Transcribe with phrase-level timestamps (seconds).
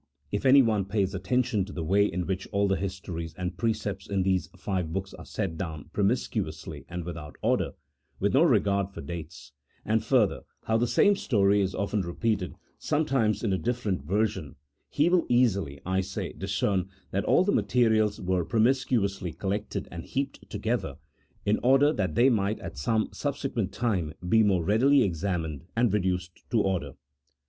[0.31, 4.23] If anyone pays attention to the way in which all the histories and precepts in
[4.23, 7.73] these five books are set down promiscuously and without order,
[8.19, 9.51] with no regard for dates;
[9.85, 14.55] and further, how the same story is often re peated, sometimes in a different version,
[14.89, 20.03] he will easily, I say, discern that all the materials were promiscuously col lected and
[20.03, 20.95] heaped together,
[21.45, 26.49] in order that they might at some subsequent time be more readily examined and reduced
[26.49, 26.93] to order.